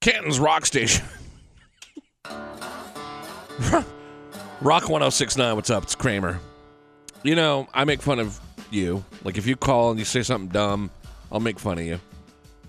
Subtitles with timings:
[0.00, 1.04] Canton's Rock Station.
[4.60, 5.82] Rock 1069, what's up?
[5.82, 6.38] It's Kramer.
[7.24, 8.38] You know, I make fun of
[8.70, 9.04] you.
[9.24, 10.90] Like, if you call and you say something dumb,
[11.32, 12.00] I'll make fun of you.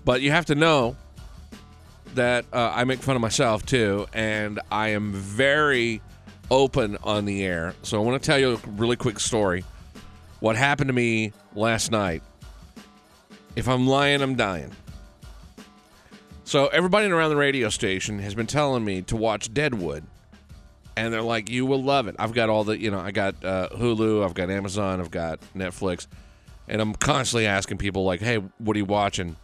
[0.04, 0.96] But you have to know
[2.14, 6.02] that uh, I make fun of myself too, and I am very
[6.50, 7.74] open on the air.
[7.82, 9.64] So I want to tell you a really quick story.
[10.40, 12.24] What happened to me last night?
[13.54, 14.72] If I'm lying, I'm dying.
[16.50, 20.02] So everybody around the radio station has been telling me to watch Deadwood,
[20.96, 23.36] and they're like, "You will love it." I've got all the, you know, I got
[23.44, 26.08] uh, Hulu, I've got Amazon, I've got Netflix,
[26.66, 29.36] and I'm constantly asking people like, "Hey, what are you watching?"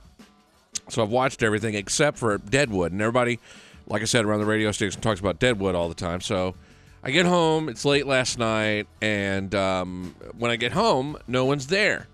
[0.88, 3.38] So I've watched everything except for Deadwood, and everybody,
[3.86, 6.20] like I said, around the radio station talks about Deadwood all the time.
[6.20, 6.56] So
[7.04, 11.68] I get home, it's late last night, and um, when I get home, no one's
[11.68, 12.09] there.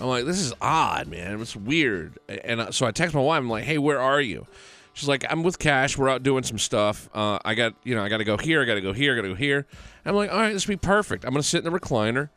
[0.00, 1.40] I'm like, this is odd, man.
[1.40, 2.18] It's weird.
[2.28, 3.38] And so I text my wife.
[3.38, 4.46] I'm like, hey, where are you?
[4.94, 5.96] She's like, I'm with Cash.
[5.96, 7.08] We're out doing some stuff.
[7.14, 8.62] Uh, I got, you know, I got to go here.
[8.62, 9.12] I got to go here.
[9.12, 9.66] I got to go here.
[10.04, 11.24] I'm like, all right, this will be perfect.
[11.24, 12.30] I'm gonna sit in the recliner,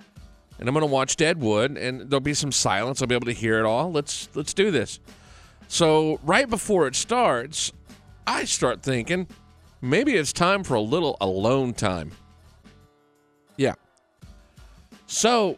[0.60, 3.02] and I'm gonna watch Deadwood, and there'll be some silence.
[3.02, 3.92] I'll be able to hear it all.
[3.92, 5.00] Let's let's do this.
[5.68, 7.72] So right before it starts,
[8.28, 9.28] I start thinking
[9.82, 12.12] maybe it's time for a little alone time.
[13.58, 13.76] Yeah.
[15.08, 15.58] So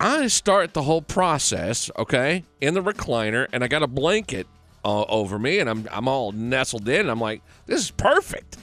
[0.00, 4.46] I start the whole process, okay, in the recliner, and I got a blanket
[4.84, 7.08] uh, over me, and I'm I'm all nestled in.
[7.08, 8.58] I'm like, this is perfect.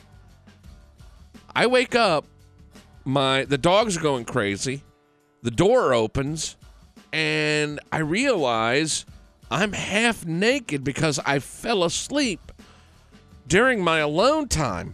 [1.55, 2.25] I wake up,
[3.05, 4.83] my the dogs are going crazy.
[5.41, 6.57] The door opens,
[7.11, 9.05] and I realize
[9.49, 12.51] I'm half naked because I fell asleep
[13.47, 14.93] during my alone time.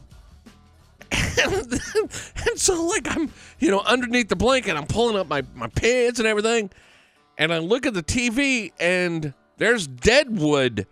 [1.43, 1.71] And,
[2.47, 6.19] and so like I'm, you know, underneath the blanket, I'm pulling up my, my pants
[6.19, 6.69] and everything.
[7.38, 10.88] And I look at the TV and there's Deadwood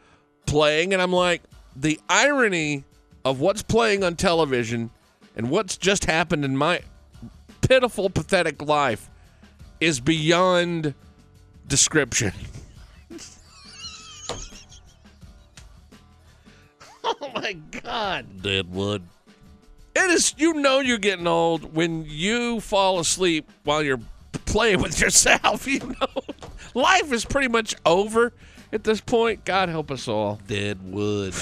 [0.45, 1.41] playing, and I'm like,
[1.75, 2.83] the irony
[3.23, 4.91] of what's playing on television
[5.35, 6.81] and what's just happened in my
[7.61, 9.09] pitiful, pathetic life
[9.79, 10.93] is beyond
[11.67, 12.31] description.
[17.03, 19.03] oh my God, Deadwood.
[20.05, 24.01] It is, you know, you're getting old when you fall asleep while you're
[24.45, 25.67] playing with yourself.
[25.75, 26.21] You know,
[26.75, 28.31] life is pretty much over
[28.71, 29.45] at this point.
[29.45, 30.39] God help us all.
[30.47, 31.33] Deadwood.